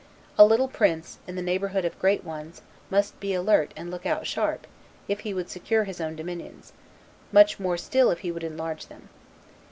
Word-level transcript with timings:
A 0.35 0.43
little 0.43 0.67
prince, 0.67 1.19
in 1.27 1.35
the 1.35 1.43
neighborhood 1.43 1.85
of 1.85 1.99
great 1.99 2.23
ones, 2.23 2.63
must 2.89 3.19
be 3.19 3.35
alert 3.35 3.71
and 3.77 3.91
look 3.91 4.03
out 4.03 4.25
sharp, 4.25 4.65
if 5.07 5.19
he 5.19 5.31
would 5.31 5.47
secure 5.47 5.83
his 5.83 6.01
own 6.01 6.15
dominions: 6.15 6.73
much 7.31 7.59
more 7.59 7.77
still 7.77 8.09
if 8.09 8.21
he 8.21 8.31
would 8.31 8.43
enlarge 8.43 8.87
them. 8.87 9.09